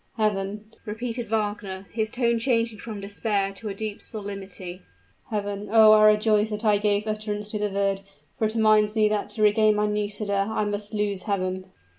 Heaven!" 0.17 0.71
repeated 0.83 1.27
Wagner, 1.27 1.85
his 1.93 2.09
tone 2.09 2.39
changing 2.39 2.79
from 2.79 3.01
despair 3.01 3.53
to 3.53 3.69
a 3.69 3.75
deep 3.75 4.01
solemnity; 4.01 4.81
"heaven! 5.29 5.69
Oh! 5.71 5.91
I 5.91 6.01
rejoice 6.05 6.49
that 6.49 6.65
I 6.65 6.79
gave 6.79 7.05
utterance 7.05 7.51
to 7.51 7.59
the 7.59 7.69
word; 7.69 8.01
for 8.39 8.47
it 8.47 8.55
reminds 8.55 8.95
me 8.95 9.07
that 9.09 9.29
to 9.29 9.43
regain 9.43 9.75
my 9.75 9.85
Nisida 9.85 10.47
I 10.49 10.65
must 10.65 10.91
lose 10.95 11.21
heaven!" 11.29 11.71